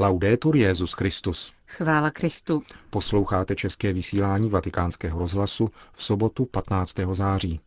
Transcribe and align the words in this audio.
Laudetur 0.00 0.56
Jezus 0.56 0.92
Christus. 0.92 1.52
Chvála 1.66 2.10
Kristu. 2.10 2.62
Posloucháte 2.90 3.54
české 3.54 3.92
vysílání 3.92 4.50
Vatikánského 4.50 5.18
rozhlasu 5.18 5.70
v 5.92 6.04
sobotu 6.04 6.44
15. 6.44 6.94
září. 7.12 7.60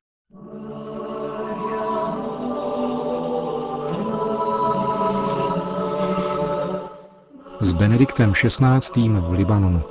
S 7.62 7.74
Benediktem 7.74 8.34
XVI. 8.34 9.10
v 9.10 9.32
Libanonu. 9.32 9.82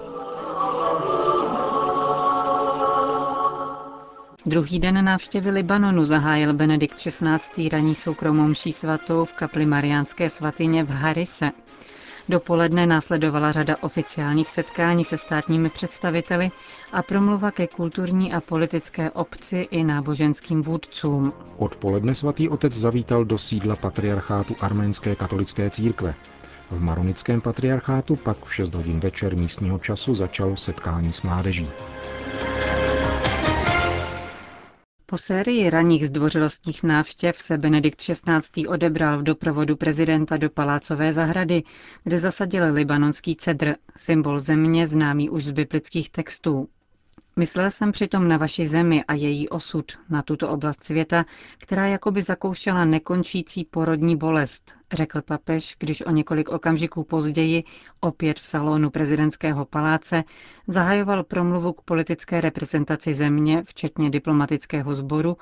Druhý 4.46 4.78
den 4.78 5.04
návštěvy 5.04 5.50
Libanonu 5.50 6.04
zahájil 6.04 6.54
Benedikt 6.54 6.94
XVI. 6.94 7.68
raní 7.68 7.94
soukromou 7.94 8.48
mší 8.48 8.72
svatou 8.72 9.24
v 9.24 9.32
kapli 9.32 9.66
Mariánské 9.66 10.30
svatyně 10.30 10.84
v 10.84 10.90
Harise. 10.90 11.50
Dopoledne 12.28 12.86
následovala 12.86 13.52
řada 13.52 13.76
oficiálních 13.80 14.50
setkání 14.50 15.04
se 15.04 15.18
státními 15.18 15.68
představiteli 15.70 16.50
a 16.92 17.02
promluva 17.02 17.50
ke 17.50 17.66
kulturní 17.66 18.32
a 18.32 18.40
politické 18.40 19.10
obci 19.10 19.68
i 19.70 19.84
náboženským 19.84 20.62
vůdcům. 20.62 21.32
Odpoledne 21.56 22.14
svatý 22.14 22.48
otec 22.48 22.72
zavítal 22.72 23.24
do 23.24 23.38
sídla 23.38 23.76
patriarchátu 23.76 24.56
arménské 24.60 25.16
katolické 25.16 25.70
církve. 25.70 26.14
V 26.70 26.80
maronickém 26.80 27.40
patriarchátu 27.40 28.16
pak 28.16 28.44
v 28.44 28.54
6 28.54 28.74
hodin 28.74 29.00
večer 29.00 29.36
místního 29.36 29.78
času 29.78 30.14
začalo 30.14 30.56
setkání 30.56 31.12
s 31.12 31.22
mládeží. 31.22 31.68
Po 35.08 35.18
sérii 35.18 35.70
ranních 35.70 36.06
zdvořilostních 36.06 36.82
návštěv 36.82 37.40
se 37.40 37.58
Benedikt 37.58 38.00
XVI. 38.00 38.66
odebral 38.68 39.18
v 39.18 39.22
doprovodu 39.22 39.76
prezidenta 39.76 40.36
do 40.36 40.50
palácové 40.50 41.12
zahrady, 41.12 41.62
kde 42.04 42.18
zasadil 42.18 42.72
libanonský 42.72 43.36
cedr, 43.36 43.74
symbol 43.96 44.38
země 44.38 44.88
známý 44.88 45.30
už 45.30 45.44
z 45.44 45.50
biblických 45.50 46.10
textů. 46.10 46.68
Myslel 47.38 47.70
jsem 47.70 47.92
přitom 47.92 48.28
na 48.28 48.36
vaši 48.36 48.66
zemi 48.66 49.04
a 49.04 49.14
její 49.14 49.48
osud, 49.48 49.92
na 50.10 50.22
tuto 50.22 50.48
oblast 50.48 50.84
světa, 50.84 51.24
která 51.58 51.86
jakoby 51.86 52.22
zakoušela 52.22 52.84
nekončící 52.84 53.64
porodní 53.64 54.16
bolest, 54.16 54.74
řekl 54.92 55.22
papež, 55.22 55.76
když 55.78 56.02
o 56.06 56.10
několik 56.10 56.48
okamžiků 56.48 57.04
později, 57.04 57.64
opět 58.00 58.40
v 58.40 58.46
salonu 58.46 58.90
prezidentského 58.90 59.64
paláce, 59.64 60.24
zahajoval 60.68 61.24
promluvu 61.24 61.72
k 61.72 61.82
politické 61.82 62.40
reprezentaci 62.40 63.14
země, 63.14 63.62
včetně 63.66 64.10
diplomatického 64.10 64.94
sboru, 64.94 65.36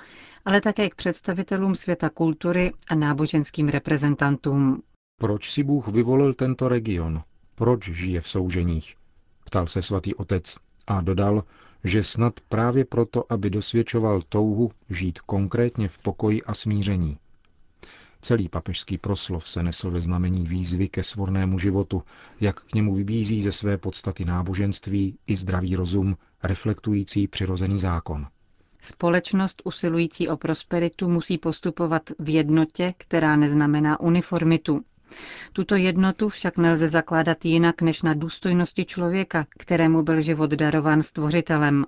ale 0.45 0.61
také 0.61 0.89
k 0.91 0.95
představitelům 0.95 1.75
světa 1.75 2.11
kultury 2.11 2.73
a 2.89 2.95
náboženským 2.95 3.69
reprezentantům. 3.69 4.83
Proč 5.21 5.51
si 5.51 5.63
Bůh 5.63 5.89
vyvolil 5.89 6.35
tento 6.35 6.69
region? 6.69 7.23
Proč 7.55 7.85
žije 7.89 8.21
v 8.21 8.29
souženích? 8.29 8.95
Ptal 9.45 9.67
se 9.67 9.83
svatý 9.83 10.15
otec 10.15 10.57
a 10.87 11.01
dodal, 11.01 11.43
že 11.85 12.03
snad 12.03 12.41
právě 12.49 12.85
proto, 12.85 13.33
aby 13.33 13.51
dosvědčoval 13.51 14.23
touhu 14.29 14.71
žít 14.91 15.19
konkrétně 15.21 15.89
v 15.89 15.99
pokoji 15.99 16.43
a 16.43 16.55
smíření. 16.55 17.19
Celý 18.21 18.49
papežský 18.49 18.99
proslov 18.99 19.49
se 19.49 19.63
nesl 19.63 19.91
ve 19.91 20.01
znamení 20.01 20.47
výzvy 20.47 20.89
ke 20.89 21.03
svornému 21.03 21.59
životu, 21.59 22.03
jak 22.41 22.61
k 22.61 22.75
němu 22.75 22.95
vybízí 22.95 23.43
ze 23.43 23.53
své 23.53 23.79
podstaty 23.79 24.25
náboženství 24.25 25.19
i 25.27 25.37
zdravý 25.37 25.77
rozum, 25.77 26.17
reflektující 26.43 27.29
přirozený 27.29 27.79
zákon. 27.79 28.27
Společnost 28.81 29.63
usilující 29.65 30.29
o 30.29 30.37
prosperitu 30.37 31.09
musí 31.09 31.39
postupovat 31.39 32.03
v 32.19 32.29
jednotě, 32.35 32.95
která 32.99 33.37
neznamená 33.37 34.01
uniformitu. 34.01 34.85
Tuto 35.53 35.77
jednotu 35.77 36.29
však 36.29 36.57
nelze 36.59 36.89
zakládat 36.89 37.45
jinak 37.45 37.83
než 37.83 38.03
na 38.03 38.15
důstojnosti 38.15 38.85
člověka, 38.85 39.47
kterému 39.59 40.03
byl 40.03 40.21
život 40.21 40.51
darován 40.51 41.03
stvořitelem. 41.03 41.85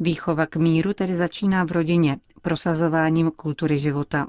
Výchova 0.00 0.46
k 0.46 0.56
míru 0.56 0.92
tedy 0.94 1.16
začíná 1.16 1.64
v 1.64 1.72
rodině, 1.72 2.16
prosazováním 2.42 3.30
kultury 3.30 3.78
života. 3.78 4.26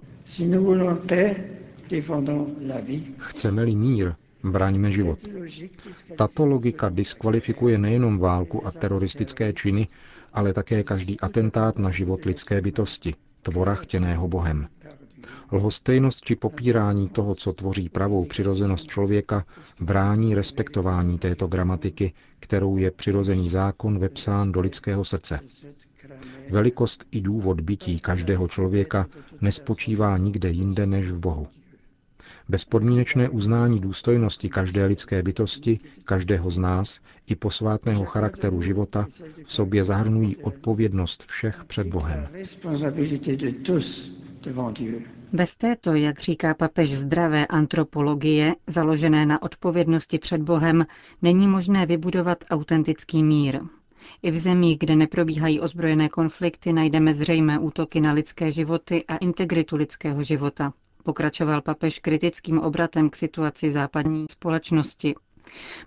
Chceme-li 3.17 3.75
mír, 3.75 4.13
braňme 4.43 4.91
život. 4.91 5.19
Tato 6.17 6.45
logika 6.45 6.89
diskvalifikuje 6.89 7.77
nejenom 7.77 8.17
válku 8.17 8.67
a 8.67 8.71
teroristické 8.71 9.53
činy, 9.53 9.87
ale 10.33 10.53
také 10.53 10.83
každý 10.83 11.19
atentát 11.19 11.77
na 11.77 11.91
život 11.91 12.25
lidské 12.25 12.61
bytosti, 12.61 13.13
tvora 13.41 13.75
chtěného 13.75 14.27
Bohem. 14.27 14.67
Lhostejnost 15.51 16.21
či 16.25 16.35
popírání 16.35 17.09
toho, 17.09 17.35
co 17.35 17.53
tvoří 17.53 17.89
pravou 17.89 18.25
přirozenost 18.25 18.87
člověka, 18.87 19.45
brání 19.79 20.35
respektování 20.35 21.17
této 21.19 21.47
gramatiky, 21.47 22.13
kterou 22.39 22.77
je 22.77 22.91
přirozený 22.91 23.49
zákon 23.49 23.99
vepsán 23.99 24.51
do 24.51 24.59
lidského 24.59 25.03
srdce. 25.03 25.39
Velikost 26.49 27.05
i 27.11 27.21
důvod 27.21 27.61
bytí 27.61 27.99
každého 27.99 28.47
člověka 28.47 29.07
nespočívá 29.41 30.17
nikde 30.17 30.49
jinde 30.49 30.85
než 30.85 31.11
v 31.11 31.19
Bohu. 31.19 31.47
Bezpodmínečné 32.49 33.29
uznání 33.29 33.79
důstojnosti 33.79 34.49
každé 34.49 34.85
lidské 34.85 35.23
bytosti, 35.23 35.79
každého 36.05 36.51
z 36.51 36.59
nás 36.59 36.99
i 37.27 37.35
posvátného 37.35 38.05
charakteru 38.05 38.61
života 38.61 39.07
v 39.45 39.53
sobě 39.53 39.83
zahrnují 39.83 40.37
odpovědnost 40.37 41.23
všech 41.23 41.63
před 41.67 41.87
Bohem. 41.87 42.27
Bez 45.33 45.55
této, 45.55 45.93
jak 45.95 46.19
říká 46.19 46.53
papež, 46.53 46.97
zdravé 46.97 47.47
antropologie, 47.47 48.55
založené 48.67 49.25
na 49.25 49.41
odpovědnosti 49.41 50.19
před 50.19 50.41
Bohem, 50.41 50.85
není 51.21 51.47
možné 51.47 51.85
vybudovat 51.85 52.43
autentický 52.49 53.23
mír. 53.23 53.59
I 54.23 54.31
v 54.31 54.37
zemích, 54.37 54.77
kde 54.79 54.95
neprobíhají 54.95 55.59
ozbrojené 55.59 56.09
konflikty, 56.09 56.73
najdeme 56.73 57.13
zřejmé 57.13 57.59
útoky 57.59 58.01
na 58.01 58.11
lidské 58.13 58.51
životy 58.51 59.05
a 59.07 59.17
integritu 59.17 59.75
lidského 59.75 60.23
života. 60.23 60.73
Pokračoval 61.03 61.61
papež 61.61 61.99
kritickým 61.99 62.59
obratem 62.59 63.09
k 63.09 63.15
situaci 63.15 63.71
západní 63.71 64.25
společnosti. 64.31 65.15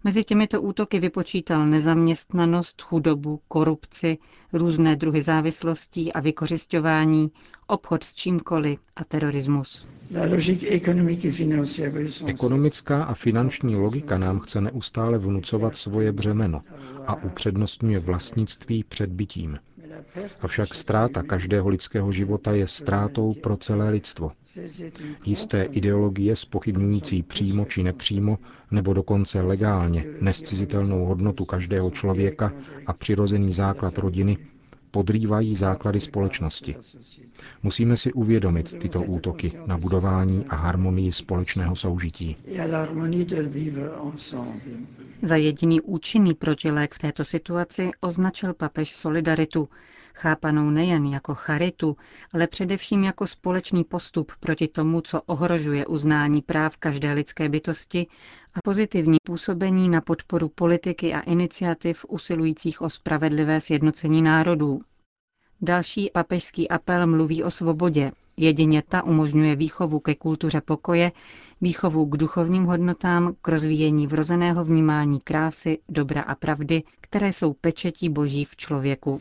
Mezi 0.04 0.24
těmito 0.24 0.62
útoky 0.62 1.00
vypočítal 1.00 1.66
nezaměstnanost, 1.66 2.82
chudobu, 2.82 3.40
korupci, 3.48 4.18
různé 4.52 4.96
druhy 4.96 5.22
závislostí 5.22 6.12
a 6.12 6.20
vykořišťování, 6.20 7.30
obchod 7.66 8.04
s 8.04 8.14
čímkoliv 8.14 8.78
a 8.96 9.04
terorismus. 9.04 9.86
Ekonomická 12.26 13.04
a 13.04 13.14
finanční 13.14 13.76
logika 13.76 14.18
nám 14.18 14.40
chce 14.40 14.60
neustále 14.60 15.18
vnucovat 15.18 15.76
svoje 15.76 16.12
břemeno 16.12 16.60
a 17.06 17.22
upřednostňuje 17.24 17.98
vlastnictví 17.98 18.84
před 18.84 19.10
bytím. 19.10 19.58
Avšak 20.40 20.74
ztráta 20.74 21.22
každého 21.22 21.68
lidského 21.68 22.12
života 22.12 22.52
je 22.52 22.66
ztrátou 22.66 23.32
pro 23.32 23.56
celé 23.56 23.90
lidstvo. 23.90 24.32
Jisté 25.24 25.62
ideologie 25.62 26.36
spochybňující 26.36 27.22
přímo 27.22 27.64
či 27.64 27.82
nepřímo, 27.82 28.38
nebo 28.70 28.92
dokonce 28.92 29.42
legálně 29.54 30.04
nescizitelnou 30.20 31.04
hodnotu 31.04 31.44
každého 31.44 31.90
člověka 31.90 32.52
a 32.86 32.92
přirozený 32.92 33.52
základ 33.52 33.98
rodiny, 33.98 34.38
podrývají 34.90 35.54
základy 35.56 36.00
společnosti. 36.00 36.76
Musíme 37.62 37.96
si 37.96 38.12
uvědomit 38.12 38.78
tyto 38.78 39.02
útoky 39.02 39.52
na 39.66 39.78
budování 39.78 40.44
a 40.48 40.56
harmonii 40.56 41.12
společného 41.12 41.76
soužití. 41.76 42.36
Za 45.22 45.36
jediný 45.36 45.80
účinný 45.80 46.34
protilék 46.34 46.94
v 46.94 46.98
této 46.98 47.24
situaci 47.24 47.90
označil 48.00 48.54
papež 48.54 48.90
solidaritu, 48.92 49.68
chápanou 50.14 50.70
nejen 50.70 51.06
jako 51.06 51.34
charitu, 51.34 51.96
ale 52.32 52.46
především 52.46 53.04
jako 53.04 53.26
společný 53.26 53.84
postup 53.84 54.32
proti 54.40 54.68
tomu, 54.68 55.00
co 55.00 55.22
ohrožuje 55.22 55.86
uznání 55.86 56.42
práv 56.42 56.76
každé 56.76 57.12
lidské 57.12 57.48
bytosti 57.48 58.06
a 58.54 58.58
pozitivní 58.64 59.16
působení 59.26 59.88
na 59.88 60.00
podporu 60.00 60.48
politiky 60.48 61.14
a 61.14 61.20
iniciativ 61.20 62.04
usilujících 62.08 62.82
o 62.82 62.90
spravedlivé 62.90 63.60
sjednocení 63.60 64.22
národů. 64.22 64.80
Další 65.60 66.10
papežský 66.14 66.68
apel 66.68 67.06
mluví 67.06 67.44
o 67.44 67.50
svobodě. 67.50 68.10
Jedině 68.36 68.82
ta 68.88 69.02
umožňuje 69.02 69.56
výchovu 69.56 70.00
ke 70.00 70.14
kultuře 70.14 70.60
pokoje, 70.60 71.12
výchovu 71.60 72.06
k 72.06 72.16
duchovním 72.16 72.64
hodnotám, 72.64 73.34
k 73.42 73.48
rozvíjení 73.48 74.06
vrozeného 74.06 74.64
vnímání 74.64 75.20
krásy, 75.20 75.78
dobra 75.88 76.22
a 76.22 76.34
pravdy, 76.34 76.82
které 77.00 77.32
jsou 77.32 77.52
pečetí 77.52 78.08
boží 78.08 78.44
v 78.44 78.56
člověku. 78.56 79.20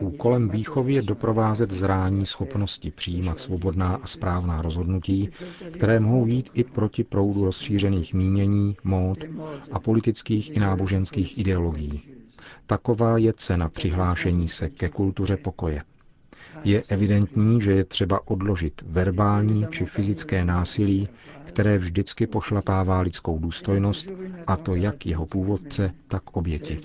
Úkolem 0.00 0.48
výchovy 0.48 0.94
je 0.94 1.02
doprovázet 1.02 1.70
zrání 1.70 2.26
schopnosti 2.26 2.90
přijímat 2.90 3.38
svobodná 3.38 3.94
a 4.02 4.06
správná 4.06 4.62
rozhodnutí, 4.62 5.30
které 5.72 6.00
mohou 6.00 6.26
jít 6.26 6.50
i 6.54 6.64
proti 6.64 7.04
proudu 7.04 7.44
rozšířených 7.44 8.14
mínění, 8.14 8.76
mód 8.84 9.18
a 9.72 9.78
politických 9.78 10.56
i 10.56 10.60
náboženských 10.60 11.38
ideologií. 11.38 12.02
Taková 12.66 13.18
je 13.18 13.32
cena 13.32 13.68
přihlášení 13.68 14.48
se 14.48 14.70
ke 14.70 14.88
kultuře 14.88 15.36
pokoje. 15.36 15.82
Je 16.66 16.82
evidentní, 16.88 17.60
že 17.60 17.72
je 17.72 17.84
třeba 17.84 18.28
odložit 18.28 18.82
verbální 18.86 19.66
či 19.70 19.84
fyzické 19.84 20.44
násilí, 20.44 21.08
které 21.44 21.78
vždycky 21.78 22.26
pošlapává 22.26 23.00
lidskou 23.00 23.38
důstojnost, 23.38 24.08
a 24.46 24.56
to 24.56 24.74
jak 24.74 25.06
jeho 25.06 25.26
původce, 25.26 25.94
tak 26.08 26.36
oběti. 26.36 26.80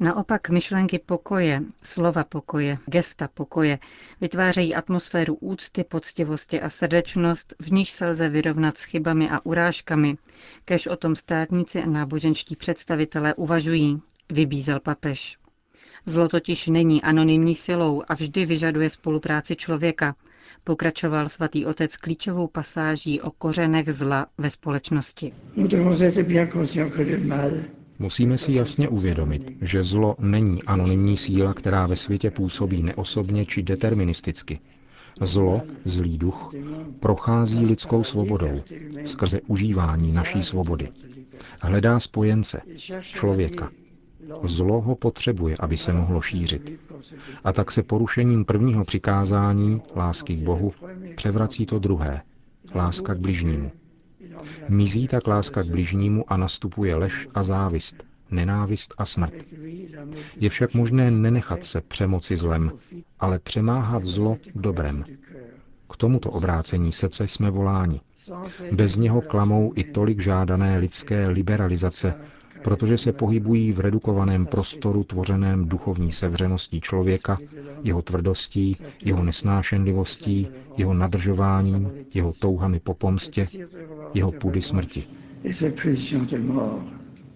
Naopak 0.00 0.50
myšlenky 0.50 0.98
pokoje, 0.98 1.62
slova 1.82 2.24
pokoje, 2.24 2.78
gesta 2.86 3.28
pokoje 3.34 3.78
vytvářejí 4.20 4.74
atmosféru 4.74 5.34
úcty, 5.34 5.84
poctivosti 5.84 6.60
a 6.60 6.70
srdečnost, 6.70 7.54
v 7.60 7.72
níž 7.72 7.90
se 7.90 8.06
lze 8.06 8.28
vyrovnat 8.28 8.78
s 8.78 8.82
chybami 8.82 9.30
a 9.30 9.46
urážkami, 9.46 10.16
kež 10.64 10.86
o 10.86 10.96
tom 10.96 11.16
státníci 11.16 11.82
a 11.82 11.86
náboženští 11.86 12.56
představitelé 12.56 13.34
uvažují, 13.34 14.02
vybízel 14.32 14.80
papež. 14.80 15.41
Zlo 16.06 16.28
totiž 16.28 16.66
není 16.66 17.02
anonymní 17.02 17.54
silou 17.54 18.02
a 18.08 18.14
vždy 18.14 18.46
vyžaduje 18.46 18.90
spolupráci 18.90 19.56
člověka, 19.56 20.14
pokračoval 20.64 21.28
svatý 21.28 21.66
otec 21.66 21.96
klíčovou 21.96 22.46
pasáží 22.46 23.20
o 23.20 23.30
kořenech 23.30 23.92
zla 23.92 24.26
ve 24.38 24.50
společnosti. 24.50 25.32
Musíme 27.98 28.38
si 28.38 28.52
jasně 28.52 28.88
uvědomit, 28.88 29.50
že 29.60 29.84
zlo 29.84 30.16
není 30.18 30.62
anonymní 30.62 31.16
síla, 31.16 31.54
která 31.54 31.86
ve 31.86 31.96
světě 31.96 32.30
působí 32.30 32.82
neosobně 32.82 33.44
či 33.46 33.62
deterministicky. 33.62 34.58
Zlo, 35.20 35.62
zlý 35.84 36.18
duch, 36.18 36.52
prochází 37.00 37.66
lidskou 37.66 38.04
svobodou 38.04 38.62
skrze 39.04 39.40
užívání 39.46 40.12
naší 40.12 40.42
svobody. 40.42 40.88
Hledá 41.60 42.00
spojence, 42.00 42.60
člověka. 43.00 43.70
Zlo 44.44 44.80
ho 44.80 44.94
potřebuje, 44.94 45.56
aby 45.60 45.76
se 45.76 45.92
mohlo 45.92 46.20
šířit. 46.20 46.80
A 47.44 47.52
tak 47.52 47.70
se 47.70 47.82
porušením 47.82 48.44
prvního 48.44 48.84
přikázání, 48.84 49.82
lásky 49.96 50.34
k 50.36 50.42
Bohu, 50.42 50.72
převrací 51.16 51.66
to 51.66 51.78
druhé, 51.78 52.22
láska 52.74 53.14
k 53.14 53.18
bližnímu. 53.18 53.72
Mizí 54.68 55.08
tak 55.08 55.26
láska 55.26 55.62
k 55.62 55.66
bližnímu 55.66 56.32
a 56.32 56.36
nastupuje 56.36 56.94
lež 56.94 57.28
a 57.34 57.42
závist, 57.42 58.04
nenávist 58.30 58.94
a 58.98 59.04
smrt. 59.04 59.34
Je 60.36 60.50
však 60.50 60.74
možné 60.74 61.10
nenechat 61.10 61.64
se 61.64 61.80
přemoci 61.80 62.36
zlem, 62.36 62.72
ale 63.20 63.38
přemáhat 63.38 64.04
zlo 64.04 64.36
dobrem. 64.54 65.04
K 65.92 65.96
tomuto 65.96 66.30
obrácení 66.30 66.92
srdce 66.92 67.28
jsme 67.28 67.50
voláni. 67.50 68.00
Bez 68.72 68.96
něho 68.96 69.20
klamou 69.20 69.72
i 69.76 69.84
tolik 69.84 70.20
žádané 70.20 70.78
lidské 70.78 71.28
liberalizace, 71.28 72.14
protože 72.64 72.98
se 72.98 73.12
pohybují 73.12 73.72
v 73.72 73.80
redukovaném 73.80 74.46
prostoru 74.46 75.04
tvořeném 75.04 75.68
duchovní 75.68 76.12
sevřeností 76.12 76.80
člověka, 76.80 77.36
jeho 77.82 78.02
tvrdostí, 78.02 78.76
jeho 79.04 79.22
nesnášenlivostí, 79.22 80.48
jeho 80.76 80.94
nadržováním, 80.94 81.90
jeho 82.14 82.32
touhami 82.32 82.80
po 82.80 82.94
pomstě, 82.94 83.46
jeho 84.14 84.32
půdy 84.32 84.62
smrti. 84.62 85.06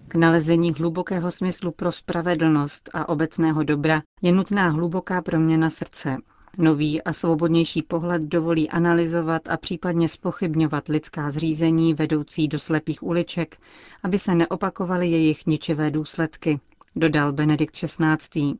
K 0.07 0.15
nalezení 0.15 0.73
hlubokého 0.73 1.31
smyslu 1.31 1.71
pro 1.71 1.91
spravedlnost 1.91 2.89
a 2.93 3.09
obecného 3.09 3.63
dobra 3.63 4.01
je 4.21 4.31
nutná 4.31 4.69
hluboká 4.69 5.21
proměna 5.21 5.69
srdce, 5.69 6.17
Nový 6.59 7.03
a 7.03 7.13
svobodnější 7.13 7.81
pohled 7.81 8.21
dovolí 8.21 8.69
analyzovat 8.69 9.49
a 9.49 9.57
případně 9.57 10.09
spochybňovat 10.09 10.87
lidská 10.87 11.31
zřízení 11.31 11.93
vedoucí 11.93 12.47
do 12.47 12.59
slepých 12.59 13.03
uliček, 13.03 13.57
aby 14.03 14.19
se 14.19 14.35
neopakovaly 14.35 15.07
jejich 15.07 15.45
ničivé 15.45 15.91
důsledky, 15.91 16.59
dodal 16.95 17.33
Benedikt 17.33 17.73
XVI. 17.75 18.53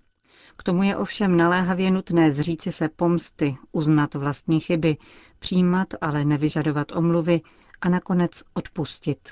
K 0.58 0.64
tomu 0.64 0.84
je 0.84 0.98
ovšem 0.98 1.38
naléhavě 1.38 1.92
nutné 1.92 2.32
zříci 2.32 2.72
se 2.72 2.90
pomsty, 2.96 3.58
uznat 3.72 4.14
vlastní 4.16 4.60
chyby, 4.60 4.98
přijímat, 5.40 5.88
ale 6.02 6.26
nevyžadovat 6.26 6.92
omluvy 6.96 7.42
a 7.82 7.90
nakonec 7.90 8.44
odpustit. 8.54 9.30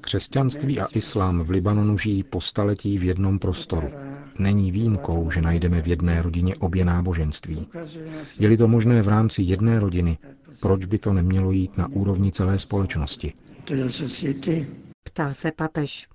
Křesťanství 0.00 0.80
a 0.80 0.86
islám 0.92 1.42
v 1.42 1.50
Libanonu 1.50 1.98
žijí 1.98 2.22
po 2.22 2.40
staletí 2.40 2.98
v 2.98 3.04
jednom 3.04 3.38
prostoru. 3.38 3.88
Není 4.38 4.72
výjimkou, 4.72 5.30
že 5.30 5.40
najdeme 5.40 5.82
v 5.82 5.88
jedné 5.88 6.22
rodině 6.22 6.56
obě 6.56 6.84
náboženství. 6.84 7.68
Je-li 8.38 8.56
to 8.56 8.68
možné 8.68 9.02
v 9.02 9.08
rámci 9.08 9.42
jedné 9.42 9.80
rodiny, 9.80 10.18
proč 10.60 10.84
by 10.84 10.98
to 10.98 11.12
nemělo 11.12 11.50
jít 11.52 11.76
na 11.76 11.88
úrovni 11.88 12.32
celé 12.32 12.58
společnosti? 12.58 13.32
Ptal 15.04 15.34
se 15.34 15.52
papež. 15.52 16.08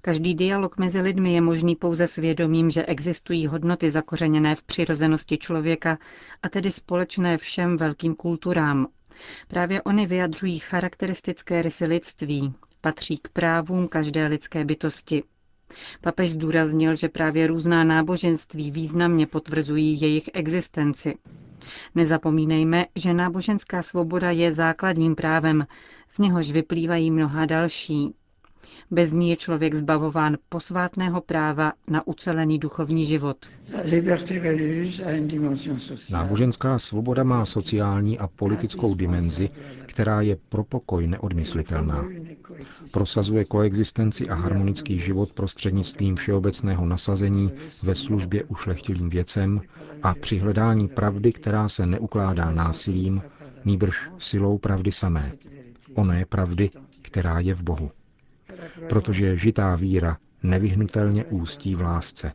Každý 0.00 0.34
dialog 0.34 0.78
mezi 0.78 1.00
lidmi 1.00 1.32
je 1.32 1.40
možný 1.40 1.76
pouze 1.76 2.06
svědomím, 2.06 2.70
že 2.70 2.86
existují 2.86 3.46
hodnoty 3.46 3.90
zakořeněné 3.90 4.54
v 4.54 4.62
přirozenosti 4.62 5.38
člověka 5.38 5.98
a 6.42 6.48
tedy 6.48 6.70
společné 6.70 7.36
všem 7.38 7.76
velkým 7.76 8.14
kulturám. 8.14 8.86
Právě 9.48 9.82
oni 9.82 10.06
vyjadřují 10.06 10.58
charakteristické 10.58 11.62
rysy 11.62 11.86
lidství, 11.86 12.54
patří 12.80 13.18
k 13.18 13.28
právům 13.28 13.88
každé 13.88 14.26
lidské 14.26 14.64
bytosti. 14.64 15.22
Papež 16.00 16.30
zdůraznil, 16.30 16.94
že 16.94 17.08
právě 17.08 17.46
různá 17.46 17.84
náboženství 17.84 18.70
významně 18.70 19.26
potvrzují 19.26 20.00
jejich 20.00 20.30
existenci. 20.32 21.14
Nezapomínejme, 21.94 22.86
že 22.96 23.14
náboženská 23.14 23.82
svoboda 23.82 24.30
je 24.30 24.52
základním 24.52 25.14
právem, 25.14 25.66
z 26.12 26.18
něhož 26.18 26.50
vyplývají 26.50 27.10
mnoha 27.10 27.46
další. 27.46 28.14
Bez 28.90 29.12
ní 29.12 29.30
je 29.30 29.36
člověk 29.36 29.74
zbavován 29.74 30.36
posvátného 30.48 31.20
práva 31.20 31.72
na 31.88 32.06
ucelený 32.06 32.58
duchovní 32.58 33.06
život. 33.06 33.36
Náboženská 36.10 36.78
svoboda 36.78 37.22
má 37.24 37.44
sociální 37.44 38.18
a 38.18 38.26
politickou 38.26 38.94
dimenzi, 38.94 39.50
která 39.86 40.20
je 40.20 40.36
pro 40.48 40.64
pokoj 40.64 41.06
neodmyslitelná. 41.06 42.04
Prosazuje 42.92 43.44
koexistenci 43.44 44.28
a 44.28 44.34
harmonický 44.34 44.98
život 44.98 45.32
prostřednictvím 45.32 46.16
všeobecného 46.16 46.86
nasazení 46.86 47.52
ve 47.82 47.94
službě 47.94 48.44
ušlechtilým 48.44 49.08
věcem 49.08 49.60
a 50.02 50.14
při 50.14 50.38
hledání 50.38 50.88
pravdy, 50.88 51.32
která 51.32 51.68
se 51.68 51.86
neukládá 51.86 52.50
násilím, 52.50 53.22
nýbrž 53.64 54.10
silou 54.18 54.58
pravdy 54.58 54.92
samé. 54.92 55.32
Oné 55.94 56.24
pravdy, 56.24 56.70
která 57.02 57.40
je 57.40 57.54
v 57.54 57.62
Bohu 57.62 57.90
protože 58.88 59.36
žitá 59.36 59.74
víra 59.76 60.18
nevyhnutelně 60.42 61.24
ústí 61.24 61.74
v 61.74 61.80
lásce. 61.80 62.32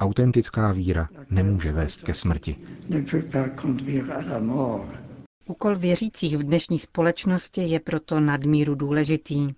Autentická 0.00 0.72
víra 0.72 1.08
nemůže 1.30 1.72
vést 1.72 2.02
ke 2.02 2.14
smrti. 2.14 2.56
Úkol 5.46 5.76
věřících 5.76 6.36
v 6.36 6.42
dnešní 6.42 6.78
společnosti 6.78 7.60
je 7.62 7.80
proto 7.80 8.20
nadmíru 8.20 8.74
důležitý. 8.74 9.48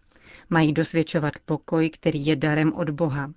Mají 0.51 0.73
dosvědčovat 0.73 1.35
pokoj, 1.45 1.91
který 1.91 2.27
je 2.27 2.37
darem 2.37 2.73
od 2.73 2.91
Boha. 2.91 3.33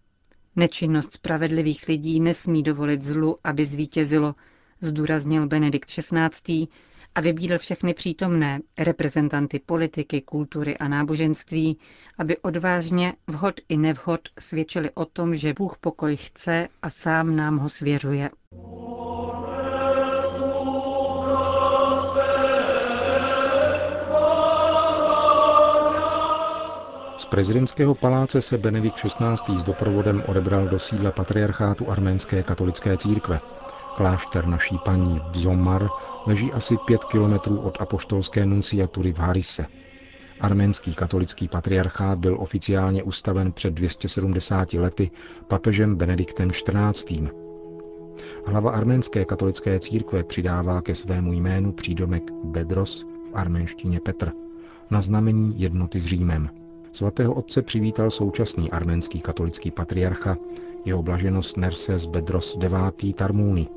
Nečinnost 0.56 1.14
spravedlivých 1.14 1.88
lidí 1.88 2.20
nesmí 2.20 2.64
dovolit 2.64 3.02
zlu, 3.02 3.38
aby 3.44 3.66
zvítězilo, 3.66 4.36
zdůraznil 4.82 5.48
Benedikt 5.48 5.90
XVI 5.90 6.68
a 7.16 7.22
vybídl 7.22 7.58
všechny 7.58 7.94
přítomné, 7.94 8.60
reprezentanty 8.80 9.60
politiky, 9.60 10.22
kultury 10.22 10.78
a 10.78 10.88
náboženství, 10.88 11.78
aby 12.18 12.38
odvážně, 12.38 13.14
vhod 13.28 13.56
i 13.70 13.78
nevhod, 13.78 14.22
svědčili 14.40 14.92
o 14.94 15.06
tom, 15.06 15.36
že 15.36 15.54
Bůh 15.54 15.78
pokoj 15.78 16.16
chce 16.16 16.68
a 16.82 16.90
sám 16.90 17.36
nám 17.36 17.58
ho 17.58 17.70
svěřuje. 17.70 18.30
Z 27.18 27.26
prezidentského 27.26 27.96
paláce 27.96 28.42
se 28.42 28.58
Benedikt 28.58 28.96
XVI. 28.96 29.58
s 29.58 29.64
doprovodem 29.64 30.24
odebral 30.28 30.68
do 30.68 30.80
sídla 30.80 31.12
patriarchátu 31.12 31.92
arménské 31.92 32.44
katolické 32.44 32.98
církve. 32.98 33.40
Klášter 33.96 34.48
naší 34.48 34.78
paní 34.78 35.22
Bzomar 35.32 35.90
leží 36.26 36.54
asi 36.54 36.78
pět 36.78 37.06
kilometrů 37.06 37.60
od 37.60 37.82
apoštolské 37.82 38.46
nunciatury 38.46 39.14
v 39.14 39.20
Harise. 39.20 39.66
Arménský 40.42 40.94
katolický 40.94 41.48
patriarchát 41.48 42.20
byl 42.20 42.38
oficiálně 42.40 43.04
ustaven 43.04 43.52
před 43.52 43.74
270 43.74 44.74
lety 44.74 45.12
papežem 45.48 45.96
Benediktem 45.96 46.50
XIV. 46.50 47.30
Hlava 48.46 48.72
arménské 48.72 49.26
katolické 49.26 49.80
církve 49.80 50.24
přidává 50.24 50.82
ke 50.82 50.96
svému 50.96 51.34
jménu 51.34 51.72
přídomek 51.72 52.32
Bedros 52.44 53.06
v 53.32 53.32
arménštině 53.34 54.00
Petr, 54.00 54.32
na 54.90 55.02
znamení 55.02 55.54
jednoty 55.62 56.00
s 56.00 56.06
Římem. 56.06 56.50
Svatého 56.92 57.34
otce 57.34 57.62
přivítal 57.62 58.12
současný 58.12 58.72
arménský 58.72 59.22
katolický 59.22 59.72
patriarcha, 59.72 60.38
jeho 60.86 61.04
blaženost 61.04 61.58
Nerses 61.58 62.06
Bedros 62.06 62.58
IX. 62.62 63.16
Tarmúny, 63.16 63.68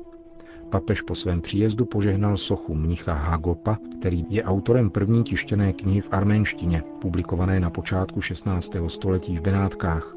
Papež 0.75 1.01
po 1.01 1.15
svém 1.15 1.41
příjezdu 1.41 1.85
požehnal 1.85 2.37
sochu 2.37 2.75
mnicha 2.75 3.13
Hagopa, 3.13 3.77
který 3.99 4.25
je 4.29 4.43
autorem 4.43 4.89
první 4.89 5.23
tištěné 5.23 5.73
knihy 5.73 6.01
v 6.01 6.07
arménštině, 6.11 6.83
publikované 7.01 7.59
na 7.59 7.69
počátku 7.69 8.21
16. 8.21 8.71
století 8.87 9.37
v 9.37 9.41
Benátkách. 9.41 10.15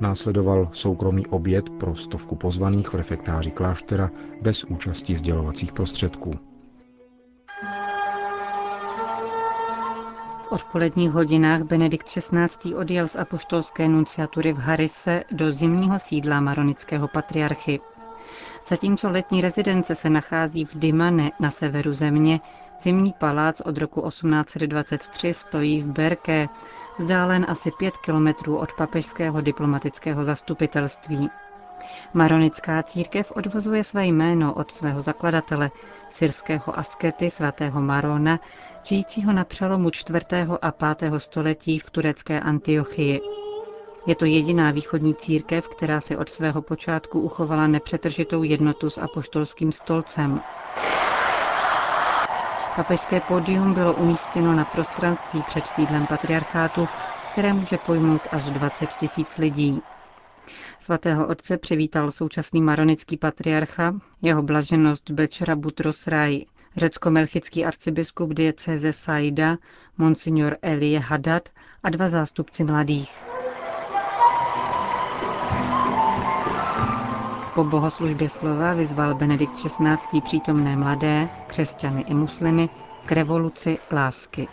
Následoval 0.00 0.68
soukromý 0.72 1.26
oběd 1.26 1.70
pro 1.70 1.96
stovku 1.96 2.36
pozvaných 2.36 2.88
v 2.88 2.94
refektáři 2.94 3.50
kláštera 3.50 4.10
bez 4.42 4.64
účasti 4.64 5.16
sdělovacích 5.16 5.72
prostředků. 5.72 6.34
V 10.42 10.52
odpoledních 10.52 11.10
hodinách 11.10 11.62
Benedikt 11.62 12.06
XVI. 12.06 12.74
odjel 12.74 13.08
z 13.08 13.16
apoštolské 13.16 13.88
nunciatury 13.88 14.52
v 14.52 14.58
Harise 14.58 15.24
do 15.32 15.50
zimního 15.50 15.98
sídla 15.98 16.40
maronického 16.40 17.08
patriarchy. 17.08 17.80
Zatímco 18.68 19.10
letní 19.10 19.40
rezidence 19.40 19.94
se 19.94 20.10
nachází 20.10 20.64
v 20.64 20.74
Dimane 20.78 21.30
na 21.40 21.50
severu 21.50 21.92
země, 21.92 22.40
zimní 22.80 23.14
palác 23.18 23.60
od 23.60 23.78
roku 23.78 24.08
1823 24.08 25.34
stojí 25.34 25.80
v 25.80 25.86
Berké, 25.86 26.48
vzdálen 26.98 27.46
asi 27.48 27.70
pět 27.78 27.96
kilometrů 27.96 28.56
od 28.58 28.72
papežského 28.72 29.40
diplomatického 29.40 30.24
zastupitelství. 30.24 31.30
Maronická 32.14 32.82
církev 32.82 33.32
odvozuje 33.36 33.84
své 33.84 34.06
jméno 34.06 34.54
od 34.54 34.70
svého 34.70 35.02
zakladatele, 35.02 35.70
syrského 36.10 36.78
askety 36.78 37.30
svatého 37.30 37.80
Marona, 37.80 38.40
žijícího 38.82 39.32
na 39.32 39.44
přelomu 39.44 39.90
4. 39.90 40.26
a 40.62 40.72
5. 40.94 41.12
století 41.18 41.78
v 41.78 41.90
turecké 41.90 42.40
Antiochii. 42.40 43.20
Je 44.08 44.14
to 44.14 44.24
jediná 44.24 44.70
východní 44.70 45.14
církev, 45.14 45.68
která 45.68 46.00
si 46.00 46.16
od 46.16 46.28
svého 46.28 46.62
počátku 46.62 47.20
uchovala 47.20 47.66
nepřetržitou 47.66 48.42
jednotu 48.42 48.90
s 48.90 48.98
apoštolským 48.98 49.72
stolcem. 49.72 50.40
Papežské 52.76 53.20
pódium 53.20 53.74
bylo 53.74 53.94
umístěno 53.94 54.54
na 54.54 54.64
prostranství 54.64 55.42
před 55.42 55.66
sídlem 55.66 56.06
patriarchátu, 56.06 56.88
které 57.32 57.52
může 57.52 57.78
pojmout 57.78 58.20
až 58.32 58.44
20 58.50 58.88
tisíc 59.00 59.38
lidí. 59.38 59.80
Svatého 60.78 61.26
otce 61.26 61.58
přivítal 61.58 62.10
současný 62.10 62.62
maronický 62.62 63.16
patriarcha, 63.16 63.94
jeho 64.22 64.42
blaženost 64.42 65.10
Bečera 65.10 65.56
Butros 65.56 66.06
Rai, 66.06 66.46
řecko-melchický 66.76 67.64
arcibiskup 67.64 68.34
diecéze 68.34 68.92
Saida, 68.92 69.56
monsignor 69.98 70.56
Elie 70.62 71.00
Haddad 71.00 71.48
a 71.84 71.90
dva 71.90 72.08
zástupci 72.08 72.64
mladých. 72.64 73.27
Po 77.58 77.64
bohoslužbě 77.64 78.28
slova 78.28 78.74
vyzval 78.74 79.14
Benedikt 79.14 79.52
XVI. 79.52 80.20
přítomné 80.20 80.76
mladé, 80.76 81.28
křesťany 81.46 82.00
i 82.00 82.14
muslimy, 82.14 82.68
k 83.04 83.12
revoluci 83.12 83.78
lásky. 83.92 84.48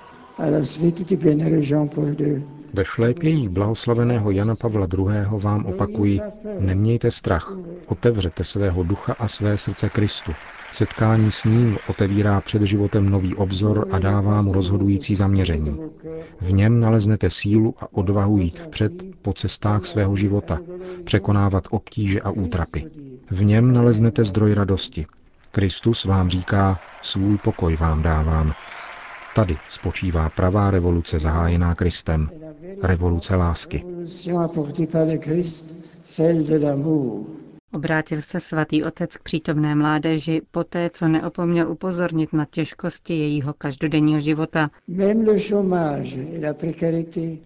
Ve 2.74 2.86
šlépění 2.86 3.50
blahoslaveného 3.50 4.32
Jana 4.32 4.56
Pavla 4.56 4.88
II. 4.98 5.06
vám 5.32 5.66
opakuji, 5.66 6.20
nemějte 6.60 7.12
strach, 7.12 7.58
otevřete 7.86 8.44
svého 8.44 8.84
ducha 8.84 9.16
a 9.20 9.28
své 9.28 9.58
srdce 9.58 9.90
Kristu. 9.90 10.32
Setkání 10.72 11.32
s 11.32 11.44
ním 11.44 11.78
otevírá 11.88 12.42
před 12.42 12.62
životem 12.62 13.10
nový 13.10 13.36
obzor 13.36 13.88
a 13.92 14.00
dává 14.00 14.42
mu 14.42 14.54
rozhodující 14.54 15.16
zaměření. 15.16 15.80
V 16.42 16.54
něm 16.54 16.80
naleznete 16.80 17.30
sílu 17.30 17.76
a 17.80 17.88
odvahu 17.92 18.38
jít 18.38 18.60
vpřed 18.60 18.92
po 19.22 19.34
cestách 19.34 19.86
svého 19.86 20.16
života, 20.16 20.60
překonávat 21.04 21.64
obtíže 21.70 22.22
a 22.22 22.30
útrapy. 22.30 22.86
V 23.32 23.44
něm 23.44 23.74
naleznete 23.74 24.24
zdroj 24.24 24.54
radosti. 24.54 25.06
Kristus 25.52 26.06
vám 26.06 26.30
říká, 26.30 26.80
svůj 27.02 27.38
pokoj 27.38 27.76
vám 27.76 28.04
dávám. 28.04 28.54
Tady 29.36 29.58
spočívá 29.70 30.30
pravá 30.30 30.72
revoluce 30.72 31.20
zahájená 31.20 31.76
Kristem. 31.76 32.30
Revoluce 32.82 33.36
lásky. 33.36 33.86
Obrátil 37.74 38.22
se 38.22 38.40
svatý 38.40 38.84
otec 38.84 39.18
k 39.18 39.24
přítomné 39.24 39.76
mládeži 39.76 40.42
poté, 40.52 40.90
co 40.90 41.08
neopomněl 41.08 41.72
upozornit 41.72 42.34
na 42.34 42.46
těžkosti 42.46 43.14
jejího 43.20 43.54
každodenního 43.54 44.20
života. 44.20 44.70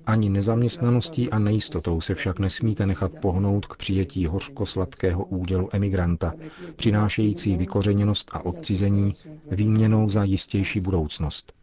Ani 0.05 0.29
nezaměstnaností 0.29 1.29
a 1.29 1.39
nejistotou 1.39 2.01
se 2.01 2.15
však 2.15 2.39
nesmíte 2.39 2.85
nechat 2.85 3.11
pohnout 3.21 3.65
k 3.65 3.77
přijetí 3.77 4.25
hořko-sladkého 4.27 5.25
údělu 5.25 5.69
emigranta, 5.71 6.33
přinášející 6.75 7.57
vykořeněnost 7.57 8.31
a 8.33 8.45
odcizení 8.45 9.13
výměnou 9.51 10.09
za 10.09 10.23
jistější 10.23 10.79
budoucnost. 10.79 11.58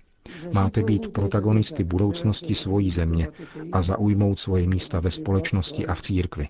Máte 0.52 0.82
být 0.82 1.08
protagonisty 1.08 1.84
budoucnosti 1.84 2.54
svojí 2.54 2.90
země 2.90 3.28
a 3.72 3.82
zaujmout 3.82 4.38
svoje 4.38 4.66
místa 4.66 5.00
ve 5.00 5.10
společnosti 5.10 5.86
a 5.86 5.94
v 5.94 6.02
církvi. 6.02 6.48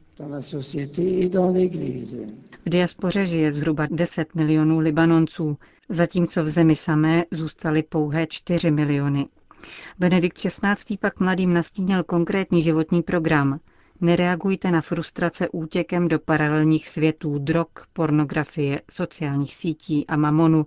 V 2.67 2.71
diaspoře 2.71 3.27
žije 3.27 3.53
zhruba 3.53 3.87
10 3.91 4.35
milionů 4.35 4.79
Libanonců, 4.79 5.57
zatímco 5.89 6.45
v 6.45 6.49
zemi 6.49 6.77
samé 6.77 7.25
zůstaly 7.31 7.83
pouhé 7.83 8.27
4 8.27 8.71
miliony. 8.71 9.27
Benedikt 9.99 10.37
XVI. 10.39 10.97
pak 11.01 11.21
mladým 11.21 11.55
nastínil 11.55 12.05
konkrétní 12.05 12.63
životní 12.63 13.03
program. 13.03 13.61
Nereagujte 14.01 14.71
na 14.71 14.81
frustrace 14.81 15.49
útěkem 15.49 16.09
do 16.09 16.19
paralelních 16.19 16.89
světů 16.89 17.39
drog, 17.39 17.67
pornografie, 17.93 18.81
sociálních 18.91 19.55
sítí 19.55 20.07
a 20.07 20.17
mamonu, 20.17 20.67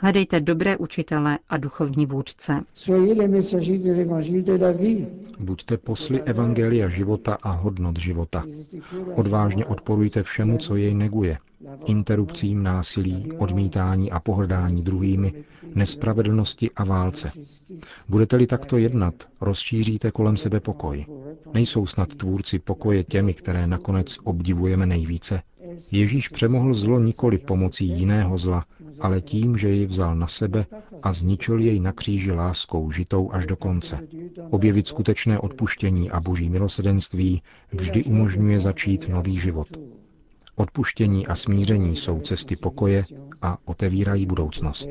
Hledejte 0.00 0.40
dobré 0.40 0.76
učitele 0.76 1.38
a 1.48 1.56
duchovní 1.56 2.06
vůdce. 2.06 2.64
Buďte 5.38 5.76
posly 5.76 6.22
evangelia 6.22 6.88
života 6.88 7.38
a 7.42 7.50
hodnot 7.50 7.98
života. 7.98 8.44
Odvážně 9.14 9.66
odporujte 9.66 10.22
všemu, 10.22 10.58
co 10.58 10.76
jej 10.76 10.94
neguje. 10.94 11.38
Interrupcím 11.86 12.62
násilí, 12.62 13.32
odmítání 13.38 14.10
a 14.12 14.20
pohrdání 14.20 14.82
druhými, 14.82 15.32
nespravedlnosti 15.74 16.70
a 16.76 16.84
válce. 16.84 17.30
Budete-li 18.08 18.46
takto 18.46 18.78
jednat, 18.78 19.14
rozšíříte 19.40 20.10
kolem 20.10 20.36
sebe 20.36 20.60
pokoj. 20.60 21.06
Nejsou 21.54 21.86
snad 21.86 22.08
tvůrci 22.08 22.58
pokoje 22.58 23.04
těmi, 23.04 23.34
které 23.34 23.66
nakonec 23.66 24.18
obdivujeme 24.24 24.86
nejvíce? 24.86 25.42
Ježíš 25.90 26.28
přemohl 26.28 26.74
zlo 26.74 27.00
nikoli 27.00 27.38
pomocí 27.38 27.86
jiného 27.88 28.38
zla, 28.38 28.64
ale 29.00 29.20
tím, 29.20 29.56
že 29.56 29.68
jej 29.68 29.86
vzal 29.86 30.16
na 30.16 30.26
sebe 30.26 30.66
a 31.02 31.12
zničil 31.12 31.58
jej 31.58 31.80
na 31.80 31.92
kříži 31.92 32.32
láskou 32.32 32.90
žitou 32.90 33.32
až 33.32 33.46
do 33.46 33.56
konce. 33.56 33.98
Objevit 34.50 34.86
skutečné 34.86 35.38
odpuštění 35.38 36.10
a 36.10 36.20
boží 36.20 36.50
milosedenství 36.50 37.42
vždy 37.72 38.04
umožňuje 38.04 38.60
začít 38.60 39.08
nový 39.08 39.40
život. 39.40 39.68
Odpuštění 40.54 41.26
a 41.26 41.34
smíření 41.34 41.96
jsou 41.96 42.20
cesty 42.20 42.56
pokoje 42.56 43.04
a 43.42 43.58
otevírají 43.64 44.26
budoucnost. 44.26 44.88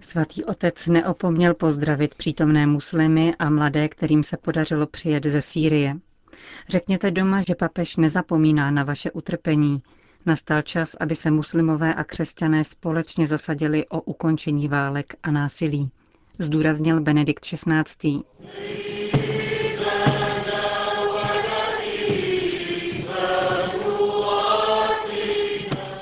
Svatý 0.00 0.44
otec 0.44 0.86
neopomněl 0.86 1.54
pozdravit 1.54 2.14
přítomné 2.14 2.66
muslimy 2.66 3.34
a 3.38 3.50
mladé, 3.50 3.88
kterým 3.88 4.22
se 4.22 4.36
podařilo 4.36 4.86
přijet 4.86 5.26
ze 5.26 5.42
Sýrie. 5.42 5.96
Řekněte 6.68 7.10
doma, 7.10 7.42
že 7.48 7.54
papež 7.54 7.96
nezapomíná 7.96 8.70
na 8.70 8.84
vaše 8.84 9.10
utrpení, 9.10 9.82
Nastal 10.26 10.62
čas, 10.62 10.96
aby 11.00 11.14
se 11.14 11.30
muslimové 11.30 11.94
a 11.94 12.04
křesťané 12.04 12.64
společně 12.64 13.26
zasadili 13.26 13.86
o 13.88 14.00
ukončení 14.00 14.68
válek 14.68 15.14
a 15.22 15.30
násilí, 15.30 15.90
zdůraznil 16.38 17.00
Benedikt 17.00 17.44
XVI. 17.44 18.20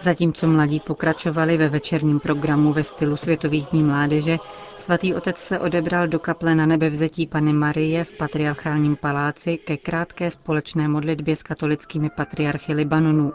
Zatímco 0.03 0.47
mladí 0.47 0.81
pokračovali 0.81 1.57
ve 1.57 1.69
večerním 1.69 2.21
programu 2.21 2.73
ve 2.73 2.85
stylu 2.85 3.17
Světových 3.17 3.67
dní 3.67 3.83
mládeže, 3.83 4.37
svatý 4.79 5.15
otec 5.15 5.39
se 5.39 5.59
odebral 5.59 6.09
do 6.09 6.19
kaple 6.19 6.55
na 6.55 6.67
nebevzetí 6.67 7.27
Pany 7.27 7.53
Marie 7.53 8.05
v 8.05 8.13
patriarchálním 8.13 8.97
paláci 8.97 9.57
ke 9.57 9.77
krátké 9.77 10.31
společné 10.31 10.89
modlitbě 10.89 11.37
s 11.37 11.43
katolickými 11.43 12.11
patriarchy 12.11 12.73
Libanonu. 12.73 13.33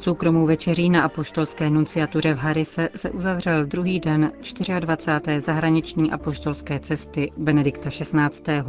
Soukromou 0.00 0.46
večeří 0.46 0.90
na 0.90 1.02
apoštolské 1.02 1.70
nunciatuře 1.70 2.34
v 2.34 2.38
Harise 2.38 2.88
se 2.96 3.10
uzavřel 3.10 3.66
druhý 3.66 4.00
den 4.00 4.32
24. 4.80 5.40
zahraniční 5.40 6.12
apoštolské 6.12 6.78
cesty 6.80 7.32
Benedikta 7.36 7.90
XVI. 7.90 8.62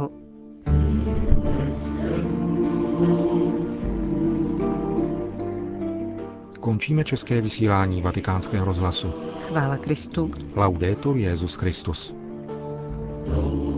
Končíme 6.60 7.04
české 7.04 7.40
vysílání 7.40 8.02
vatikánského 8.02 8.64
rozhlasu. 8.64 9.10
Chvála 9.48 9.76
Kristu. 9.76 10.30
Laudetur 10.56 11.16
Jezus 11.16 11.54
Christus. 11.54 12.14
you 13.26 13.71